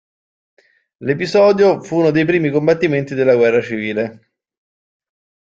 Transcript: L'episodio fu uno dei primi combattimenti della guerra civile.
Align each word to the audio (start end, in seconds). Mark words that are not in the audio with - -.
L'episodio 1.03 1.79
fu 1.83 1.97
uno 1.97 2.09
dei 2.09 2.25
primi 2.25 2.49
combattimenti 2.49 3.13
della 3.13 3.35
guerra 3.35 3.61
civile. 3.61 4.31